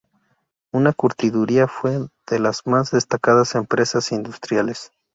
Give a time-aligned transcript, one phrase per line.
[0.73, 4.91] Una curtiduría fue de las más destacadas empresas industriales.